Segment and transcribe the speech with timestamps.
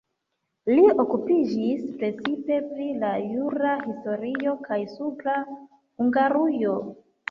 [0.69, 6.79] Li okupiĝis precipe pri la jura historio kaj Supra Hungarujo.